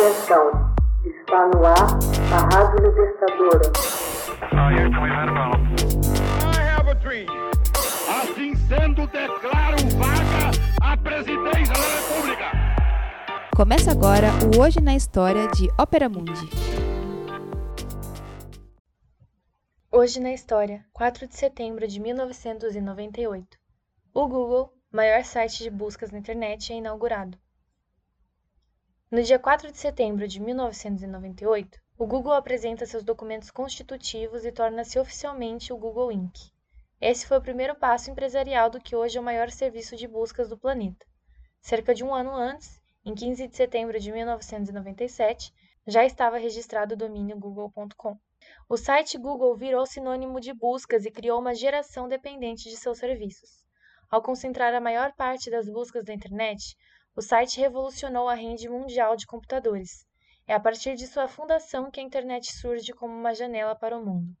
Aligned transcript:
Atenção, 0.00 0.74
está 1.04 1.46
no 1.48 1.66
ar 1.66 1.76
a 2.32 2.56
Rádio 2.56 2.86
Libertadora. 2.86 3.70
Assim 8.08 8.56
sendo, 8.56 9.06
declaro 9.08 9.76
vaga 9.98 10.50
a 10.80 10.96
presidência 10.96 11.74
da 11.74 12.00
República. 12.00 12.44
Começa 13.54 13.90
agora 13.90 14.28
o 14.56 14.62
Hoje 14.62 14.80
na 14.80 14.96
História 14.96 15.46
de 15.48 15.68
Ópera 15.78 16.08
Mundi. 16.08 16.48
Hoje 19.92 20.18
na 20.18 20.32
História, 20.32 20.82
4 20.94 21.26
de 21.26 21.36
setembro 21.36 21.86
de 21.86 22.00
1998. 22.00 23.58
O 24.14 24.26
Google, 24.26 24.72
maior 24.90 25.22
site 25.24 25.62
de 25.62 25.68
buscas 25.68 26.10
na 26.10 26.18
internet, 26.18 26.72
é 26.72 26.76
inaugurado. 26.76 27.36
No 29.12 29.20
dia 29.24 29.40
4 29.40 29.72
de 29.72 29.76
setembro 29.76 30.28
de 30.28 30.38
1998, 30.38 31.80
o 31.98 32.06
Google 32.06 32.32
apresenta 32.32 32.86
seus 32.86 33.02
documentos 33.02 33.50
constitutivos 33.50 34.44
e 34.44 34.52
torna-se 34.52 35.00
oficialmente 35.00 35.72
o 35.72 35.76
Google 35.76 36.12
Inc. 36.12 36.52
Esse 37.00 37.26
foi 37.26 37.38
o 37.38 37.42
primeiro 37.42 37.74
passo 37.74 38.08
empresarial 38.08 38.70
do 38.70 38.80
que 38.80 38.94
hoje 38.94 39.18
é 39.18 39.20
o 39.20 39.24
maior 39.24 39.50
serviço 39.50 39.96
de 39.96 40.06
buscas 40.06 40.48
do 40.48 40.56
planeta. 40.56 41.04
Cerca 41.60 41.92
de 41.92 42.04
um 42.04 42.14
ano 42.14 42.32
antes, 42.32 42.80
em 43.04 43.12
15 43.12 43.48
de 43.48 43.56
setembro 43.56 43.98
de 43.98 44.12
1997, 44.12 45.52
já 45.88 46.04
estava 46.04 46.38
registrado 46.38 46.94
o 46.94 46.96
domínio 46.96 47.36
google.com. 47.36 48.16
O 48.68 48.76
site 48.76 49.18
Google 49.18 49.56
virou 49.56 49.84
sinônimo 49.86 50.38
de 50.38 50.54
buscas 50.54 51.04
e 51.04 51.10
criou 51.10 51.40
uma 51.40 51.52
geração 51.52 52.06
dependente 52.06 52.70
de 52.70 52.76
seus 52.76 52.98
serviços. 52.98 53.64
Ao 54.08 54.22
concentrar 54.22 54.72
a 54.72 54.80
maior 54.80 55.12
parte 55.14 55.50
das 55.50 55.68
buscas 55.68 56.04
da 56.04 56.14
internet, 56.14 56.76
o 57.16 57.20
site 57.20 57.60
revolucionou 57.60 58.28
a 58.28 58.34
rede 58.34 58.68
mundial 58.68 59.16
de 59.16 59.26
computadores. 59.26 60.06
É 60.46 60.54
a 60.54 60.60
partir 60.60 60.94
de 60.94 61.06
sua 61.06 61.26
fundação 61.26 61.90
que 61.90 62.00
a 62.00 62.02
internet 62.02 62.52
surge 62.52 62.92
como 62.92 63.12
uma 63.12 63.34
janela 63.34 63.74
para 63.74 63.98
o 63.98 64.04
mundo. 64.04 64.32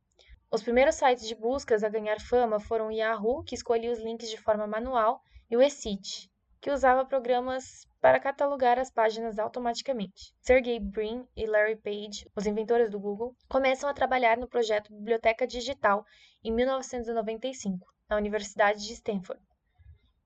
Os 0.52 0.62
primeiros 0.62 0.94
sites 0.94 1.26
de 1.26 1.34
buscas 1.34 1.84
a 1.84 1.88
ganhar 1.88 2.20
fama 2.20 2.58
foram 2.58 2.88
o 2.88 2.92
Yahoo, 2.92 3.42
que 3.44 3.54
escolhia 3.54 3.92
os 3.92 4.00
links 4.00 4.30
de 4.30 4.36
forma 4.36 4.66
manual, 4.66 5.20
e 5.50 5.56
o 5.56 5.62
eCite, 5.62 6.30
que 6.60 6.70
usava 6.70 7.04
programas 7.04 7.86
para 8.00 8.20
catalogar 8.20 8.78
as 8.78 8.90
páginas 8.90 9.38
automaticamente. 9.38 10.34
Sergey 10.40 10.78
Brin 10.78 11.26
e 11.36 11.46
Larry 11.46 11.76
Page, 11.76 12.28
os 12.36 12.46
inventores 12.46 12.90
do 12.90 12.98
Google, 13.00 13.34
começam 13.48 13.88
a 13.88 13.94
trabalhar 13.94 14.36
no 14.36 14.48
projeto 14.48 14.92
Biblioteca 14.92 15.46
Digital 15.46 16.04
em 16.42 16.52
1995, 16.52 17.86
na 18.08 18.16
Universidade 18.16 18.86
de 18.86 18.92
Stanford. 18.92 19.40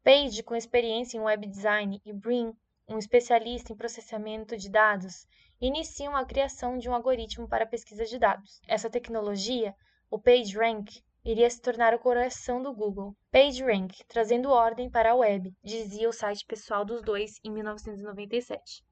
Page, 0.05 0.42
com 0.42 0.55
experiência 0.55 1.16
em 1.16 1.20
web 1.22 1.47
design, 1.47 1.98
e 2.05 2.12
Brin, 2.12 2.52
um 2.86 2.98
especialista 2.98 3.72
em 3.72 3.77
processamento 3.77 4.55
de 4.55 4.69
dados, 4.69 5.27
iniciam 5.58 6.14
a 6.14 6.27
criação 6.27 6.77
de 6.77 6.91
um 6.91 6.94
algoritmo 6.94 7.48
para 7.48 7.64
pesquisa 7.64 8.05
de 8.05 8.19
dados. 8.19 8.60
Essa 8.69 8.91
tecnologia, 8.91 9.75
o 10.10 10.20
PageRank, 10.20 11.02
iria 11.25 11.48
se 11.48 11.58
tornar 11.58 11.94
o 11.94 11.98
coração 11.98 12.62
do 12.62 12.75
Google. 12.75 13.16
PageRank, 13.32 14.05
trazendo 14.06 14.50
ordem 14.50 14.91
para 14.91 15.12
a 15.12 15.14
web, 15.14 15.50
dizia 15.64 16.06
o 16.06 16.12
site 16.12 16.44
pessoal 16.44 16.84
dos 16.84 17.00
dois 17.00 17.41
em 17.42 17.50
1997. 17.50 18.84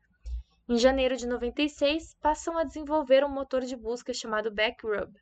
Em 0.67 0.79
janeiro 0.79 1.15
de 1.15 1.27
96, 1.27 2.17
passam 2.23 2.57
a 2.57 2.65
desenvolver 2.65 3.23
um 3.23 3.29
motor 3.29 3.61
de 3.61 3.77
busca 3.77 4.15
chamado 4.15 4.51
Backrub. 4.51 5.13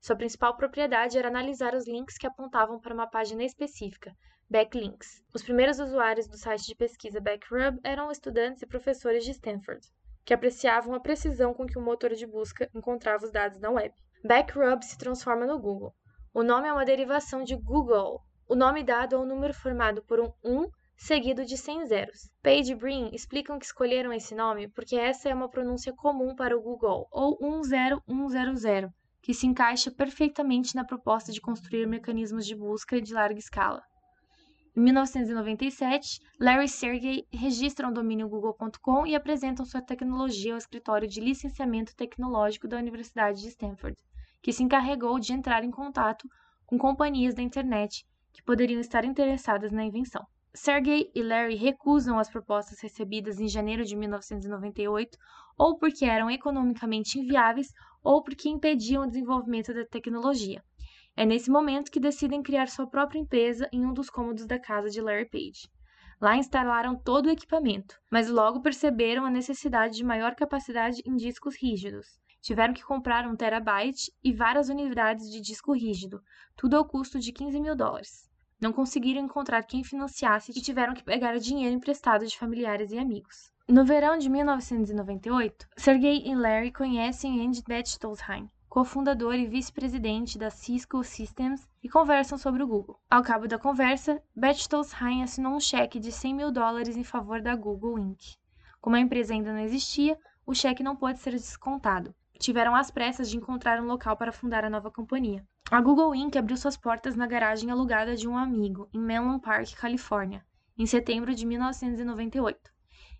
Sua 0.00 0.16
principal 0.16 0.56
propriedade 0.56 1.18
era 1.18 1.28
analisar 1.28 1.74
os 1.74 1.86
links 1.86 2.16
que 2.16 2.26
apontavam 2.26 2.80
para 2.80 2.94
uma 2.94 3.06
página 3.06 3.42
específica, 3.44 4.14
backlinks. 4.48 5.22
Os 5.34 5.42
primeiros 5.42 5.78
usuários 5.78 6.28
do 6.28 6.38
site 6.38 6.66
de 6.66 6.74
pesquisa 6.74 7.20
Backrub 7.20 7.78
eram 7.82 8.10
estudantes 8.10 8.62
e 8.62 8.66
professores 8.66 9.24
de 9.24 9.32
Stanford, 9.32 9.86
que 10.24 10.32
apreciavam 10.32 10.94
a 10.94 11.00
precisão 11.00 11.52
com 11.52 11.66
que 11.66 11.78
o 11.78 11.82
motor 11.82 12.14
de 12.14 12.26
busca 12.26 12.70
encontrava 12.74 13.24
os 13.24 13.32
dados 13.32 13.60
na 13.60 13.70
web. 13.70 13.94
Backrub 14.24 14.84
se 14.84 14.96
transforma 14.96 15.46
no 15.46 15.58
Google. 15.58 15.94
O 16.32 16.42
nome 16.42 16.68
é 16.68 16.72
uma 16.72 16.84
derivação 16.84 17.42
de 17.42 17.56
Google, 17.56 18.22
o 18.48 18.54
nome 18.54 18.84
dado 18.84 19.16
ao 19.16 19.26
número 19.26 19.52
formado 19.52 20.02
por 20.04 20.20
um 20.20 20.32
1 20.44 20.68
seguido 20.96 21.44
de 21.44 21.56
100 21.56 21.86
zeros. 21.86 22.30
Page 22.42 22.72
e 22.72 22.74
Brin 22.74 23.10
explicam 23.12 23.58
que 23.58 23.66
escolheram 23.66 24.12
esse 24.12 24.34
nome 24.34 24.68
porque 24.68 24.96
essa 24.96 25.28
é 25.28 25.34
uma 25.34 25.48
pronúncia 25.48 25.92
comum 25.92 26.34
para 26.34 26.56
o 26.56 26.62
Google, 26.62 27.06
ou 27.10 27.38
10100, 27.40 28.92
que 29.22 29.34
se 29.34 29.46
encaixa 29.46 29.90
perfeitamente 29.90 30.74
na 30.74 30.84
proposta 30.84 31.32
de 31.32 31.40
construir 31.40 31.86
mecanismos 31.86 32.46
de 32.46 32.54
busca 32.54 33.00
de 33.00 33.12
larga 33.12 33.38
escala. 33.38 33.82
Em 34.76 34.80
1997, 34.80 36.20
Larry 36.38 36.66
e 36.66 36.68
Sergey 36.68 37.26
registram 37.32 37.90
o 37.90 37.92
domínio 37.92 38.28
google.com 38.28 39.06
e 39.06 39.16
apresentam 39.16 39.66
sua 39.66 39.82
tecnologia 39.82 40.52
ao 40.52 40.58
escritório 40.58 41.08
de 41.08 41.20
licenciamento 41.20 41.96
tecnológico 41.96 42.68
da 42.68 42.76
Universidade 42.76 43.40
de 43.40 43.48
Stanford, 43.48 43.96
que 44.40 44.52
se 44.52 44.62
encarregou 44.62 45.18
de 45.18 45.32
entrar 45.32 45.64
em 45.64 45.70
contato 45.70 46.28
com 46.64 46.78
companhias 46.78 47.34
da 47.34 47.42
internet 47.42 48.06
que 48.32 48.42
poderiam 48.42 48.80
estar 48.80 49.04
interessadas 49.04 49.72
na 49.72 49.84
invenção. 49.84 50.24
Sergey 50.54 51.10
e 51.14 51.22
Larry 51.22 51.56
recusam 51.56 52.18
as 52.18 52.30
propostas 52.30 52.80
recebidas 52.80 53.38
em 53.40 53.48
janeiro 53.48 53.84
de 53.84 53.96
1998, 53.96 55.18
ou 55.56 55.76
porque 55.76 56.04
eram 56.04 56.30
economicamente 56.30 57.18
inviáveis, 57.18 57.68
ou 58.02 58.22
porque 58.22 58.48
impediam 58.48 59.04
o 59.04 59.06
desenvolvimento 59.06 59.74
da 59.74 59.84
tecnologia. 59.84 60.62
É 61.16 61.26
nesse 61.26 61.50
momento 61.50 61.90
que 61.90 61.98
decidem 61.98 62.42
criar 62.42 62.68
sua 62.68 62.86
própria 62.86 63.18
empresa 63.18 63.68
em 63.72 63.84
um 63.84 63.92
dos 63.92 64.08
cômodos 64.08 64.46
da 64.46 64.58
casa 64.58 64.88
de 64.88 65.00
Larry 65.00 65.28
Page. 65.28 65.68
Lá 66.20 66.36
instalaram 66.36 66.96
todo 66.96 67.26
o 67.26 67.30
equipamento, 67.30 67.96
mas 68.10 68.28
logo 68.28 68.60
perceberam 68.60 69.24
a 69.24 69.30
necessidade 69.30 69.96
de 69.96 70.04
maior 70.04 70.34
capacidade 70.34 71.02
em 71.06 71.14
discos 71.14 71.56
rígidos. 71.60 72.06
Tiveram 72.40 72.72
que 72.72 72.84
comprar 72.84 73.26
um 73.26 73.36
terabyte 73.36 74.12
e 74.22 74.32
várias 74.32 74.68
unidades 74.68 75.30
de 75.30 75.40
disco 75.40 75.72
rígido, 75.72 76.20
tudo 76.56 76.76
ao 76.76 76.86
custo 76.86 77.18
de 77.18 77.32
15 77.32 77.60
mil 77.60 77.76
dólares. 77.76 78.28
Não 78.60 78.72
conseguiram 78.72 79.22
encontrar 79.22 79.62
quem 79.62 79.84
financiasse 79.84 80.50
e 80.50 80.60
tiveram 80.60 80.92
que 80.92 81.04
pegar 81.04 81.38
dinheiro 81.38 81.74
emprestado 81.74 82.26
de 82.26 82.36
familiares 82.36 82.90
e 82.90 82.98
amigos. 82.98 83.52
No 83.68 83.84
verão 83.84 84.18
de 84.18 84.28
1998, 84.28 85.68
Sergey 85.76 86.22
e 86.26 86.34
Larry 86.34 86.72
conhecem 86.72 87.46
Andy 87.46 87.62
Bechtolsheim, 87.62 88.50
cofundador 88.68 89.34
e 89.34 89.46
vice-presidente 89.46 90.36
da 90.36 90.50
Cisco 90.50 91.04
Systems, 91.04 91.68
e 91.82 91.88
conversam 91.88 92.36
sobre 92.36 92.62
o 92.62 92.66
Google. 92.66 92.98
Ao 93.08 93.22
cabo 93.22 93.46
da 93.46 93.58
conversa, 93.58 94.20
Bechtolsheim 94.34 95.22
assinou 95.22 95.54
um 95.54 95.60
cheque 95.60 96.00
de 96.00 96.10
100 96.10 96.34
mil 96.34 96.50
dólares 96.50 96.96
em 96.96 97.04
favor 97.04 97.40
da 97.40 97.54
Google 97.54 97.98
Inc. 97.98 98.36
Como 98.80 98.96
a 98.96 99.00
empresa 99.00 99.34
ainda 99.34 99.52
não 99.52 99.60
existia, 99.60 100.18
o 100.44 100.54
cheque 100.54 100.82
não 100.82 100.96
pode 100.96 101.20
ser 101.20 101.32
descontado. 101.32 102.14
Tiveram 102.38 102.74
as 102.74 102.90
pressas 102.90 103.28
de 103.28 103.36
encontrar 103.36 103.82
um 103.82 103.86
local 103.86 104.16
para 104.16 104.32
fundar 104.32 104.64
a 104.64 104.70
nova 104.70 104.90
companhia. 104.90 105.44
A 105.70 105.80
Google 105.80 106.14
Inc. 106.14 106.36
abriu 106.36 106.56
suas 106.56 106.76
portas 106.76 107.16
na 107.16 107.26
garagem 107.26 107.70
alugada 107.70 108.14
de 108.14 108.28
um 108.28 108.38
amigo, 108.38 108.88
em 108.94 109.00
Menlo 109.00 109.40
Park, 109.40 109.74
Califórnia, 109.74 110.44
em 110.78 110.86
setembro 110.86 111.34
de 111.34 111.44
1998. 111.44 112.58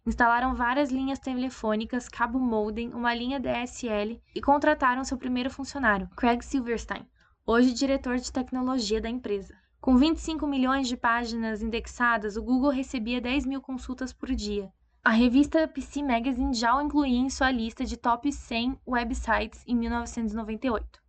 Instalaram 0.06 0.54
várias 0.54 0.90
linhas 0.90 1.18
telefônicas, 1.18 2.08
cabo 2.08 2.38
modem, 2.38 2.94
uma 2.94 3.12
linha 3.12 3.40
DSL 3.40 4.22
e 4.34 4.40
contrataram 4.40 5.04
seu 5.04 5.18
primeiro 5.18 5.50
funcionário, 5.50 6.08
Craig 6.16 6.40
Silverstein, 6.42 7.06
hoje 7.44 7.74
diretor 7.74 8.16
de 8.16 8.32
tecnologia 8.32 9.00
da 9.00 9.10
empresa. 9.10 9.54
Com 9.80 9.96
25 9.96 10.46
milhões 10.46 10.88
de 10.88 10.96
páginas 10.96 11.60
indexadas, 11.60 12.36
o 12.36 12.42
Google 12.42 12.70
recebia 12.70 13.20
10 13.20 13.46
mil 13.46 13.60
consultas 13.60 14.12
por 14.12 14.34
dia. 14.34 14.72
A 15.04 15.10
revista 15.10 15.66
PC 15.66 16.02
Magazine 16.02 16.52
já 16.52 16.76
o 16.76 16.82
incluía 16.82 17.18
em 17.18 17.30
sua 17.30 17.50
lista 17.50 17.84
de 17.84 17.96
top 17.96 18.30
100 18.30 18.78
websites 18.86 19.64
em 19.66 19.74
1998. 19.74 21.00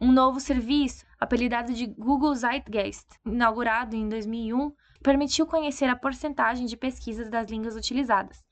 Um 0.00 0.12
novo 0.12 0.40
serviço, 0.40 1.06
apelidado 1.18 1.72
de 1.72 1.86
Google 1.86 2.34
Zeitgeist, 2.34 3.06
inaugurado 3.24 3.94
em 3.96 4.08
2001, 4.08 4.72
permitiu 5.02 5.46
conhecer 5.46 5.86
a 5.86 5.96
porcentagem 5.96 6.66
de 6.66 6.76
pesquisas 6.76 7.30
das 7.30 7.50
línguas 7.50 7.76
utilizadas. 7.76 8.42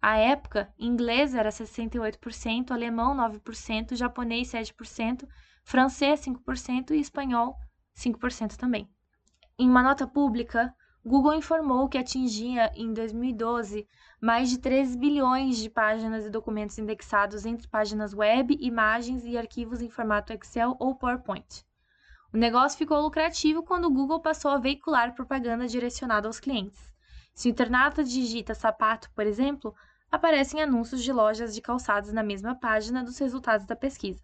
À 0.00 0.16
época, 0.16 0.72
inglês 0.78 1.34
era 1.34 1.50
68%, 1.50 2.72
alemão 2.72 3.14
9%, 3.16 3.94
japonês 3.94 4.48
7%, 4.50 5.28
francês 5.62 6.20
5% 6.20 6.90
e 6.90 7.00
espanhol 7.00 7.56
5% 7.96 8.56
também. 8.56 8.88
Em 9.58 9.68
uma 9.68 9.82
nota 9.82 10.06
pública, 10.06 10.74
Google 11.04 11.34
informou 11.34 11.88
que 11.88 11.98
atingia 11.98 12.70
em 12.76 12.94
2012 12.94 13.88
mais 14.20 14.48
de 14.48 14.58
3 14.58 14.94
bilhões 14.94 15.56
de 15.56 15.68
páginas 15.68 16.24
e 16.24 16.30
documentos 16.30 16.78
indexados 16.78 17.44
entre 17.44 17.66
páginas 17.66 18.14
web, 18.14 18.56
imagens 18.60 19.24
e 19.24 19.36
arquivos 19.36 19.82
em 19.82 19.90
formato 19.90 20.32
Excel 20.32 20.76
ou 20.78 20.94
PowerPoint. 20.94 21.66
O 22.32 22.36
negócio 22.36 22.78
ficou 22.78 23.00
lucrativo 23.00 23.64
quando 23.64 23.86
o 23.86 23.90
Google 23.90 24.20
passou 24.20 24.52
a 24.52 24.58
veicular 24.58 25.12
propaganda 25.12 25.66
direcionada 25.66 26.28
aos 26.28 26.38
clientes. 26.38 26.80
Se 27.34 27.48
o 27.48 27.50
internauta 27.50 28.04
digita 28.04 28.54
sapato, 28.54 29.10
por 29.12 29.26
exemplo, 29.26 29.74
aparecem 30.08 30.62
anúncios 30.62 31.02
de 31.02 31.12
lojas 31.12 31.52
de 31.52 31.60
calçados 31.60 32.12
na 32.12 32.22
mesma 32.22 32.54
página 32.54 33.02
dos 33.02 33.18
resultados 33.18 33.66
da 33.66 33.74
pesquisa. 33.74 34.22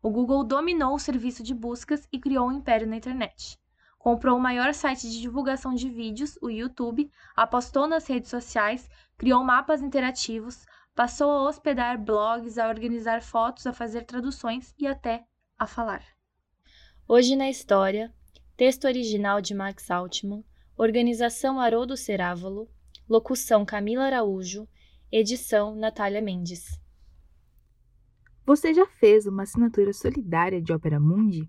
O 0.00 0.08
Google 0.08 0.44
dominou 0.44 0.94
o 0.94 1.00
serviço 1.00 1.42
de 1.42 1.52
buscas 1.52 2.06
e 2.12 2.20
criou 2.20 2.46
um 2.46 2.52
império 2.52 2.86
na 2.86 2.94
internet. 2.94 3.58
Comprou 4.02 4.36
o 4.36 4.40
maior 4.40 4.74
site 4.74 5.08
de 5.08 5.20
divulgação 5.20 5.74
de 5.74 5.88
vídeos, 5.88 6.36
o 6.42 6.50
YouTube, 6.50 7.08
apostou 7.36 7.86
nas 7.86 8.04
redes 8.04 8.30
sociais, 8.30 8.90
criou 9.16 9.44
mapas 9.44 9.80
interativos, 9.80 10.66
passou 10.92 11.30
a 11.30 11.48
hospedar 11.48 12.02
blogs, 12.02 12.58
a 12.58 12.68
organizar 12.68 13.22
fotos, 13.22 13.64
a 13.64 13.72
fazer 13.72 14.02
traduções 14.02 14.74
e 14.76 14.88
até 14.88 15.24
a 15.56 15.68
falar. 15.68 16.02
Hoje 17.06 17.36
na 17.36 17.48
História, 17.48 18.12
texto 18.56 18.86
original 18.86 19.40
de 19.40 19.54
Max 19.54 19.88
Altman, 19.88 20.44
organização 20.76 21.60
Haroldo 21.60 21.96
Cerávolo, 21.96 22.68
locução 23.08 23.64
Camila 23.64 24.06
Araújo, 24.06 24.66
edição 25.12 25.76
Natália 25.76 26.20
Mendes. 26.20 26.76
Você 28.44 28.74
já 28.74 28.84
fez 28.84 29.26
uma 29.26 29.44
assinatura 29.44 29.92
solidária 29.92 30.60
de 30.60 30.72
Opera 30.72 30.98
Mundi? 30.98 31.48